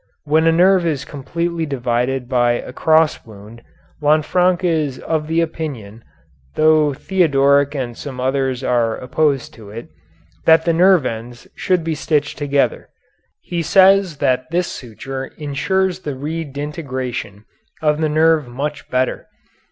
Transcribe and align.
When 0.23 0.47
a 0.47 0.51
nerve 0.51 0.83
is 0.83 1.05
completely 1.05 1.67
divided 1.67 2.27
by 2.27 2.53
a 2.53 2.73
cross 2.73 3.23
wound 3.23 3.61
Lanfranc 4.01 4.63
is 4.63 4.97
of 4.97 5.27
the 5.27 5.41
opinion, 5.41 6.03
though 6.55 6.91
Theodoric 6.91 7.75
and 7.75 7.95
some 7.95 8.19
others 8.19 8.63
are 8.63 8.97
opposed 8.97 9.53
to 9.53 9.69
it, 9.69 9.89
that 10.47 10.65
the 10.65 10.73
nerve 10.73 11.05
ends 11.05 11.47
should 11.53 11.83
be 11.83 11.93
stitched 11.93 12.39
together. 12.39 12.89
He 13.41 13.61
says 13.61 14.17
that 14.17 14.49
this 14.49 14.65
suture 14.71 15.27
insures 15.37 15.99
the 15.99 16.15
redintegration 16.15 17.43
of 17.83 18.01
the 18.01 18.09
nerve 18.09 18.47
much 18.47 18.89
better. 18.89 19.27